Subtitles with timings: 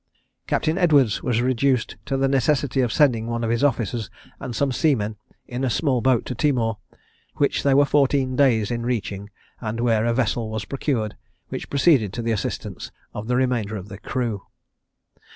[0.47, 4.71] Captain Edwards was reduced to the necessity of sending one of his officers and some
[4.71, 5.15] seamen
[5.47, 6.79] in a small boat to Timor,
[7.35, 9.29] which they were fourteen days in reaching,
[9.59, 11.15] and where a vessel was procured,
[11.49, 14.41] which proceeded to the assistance of the remainder of the crew.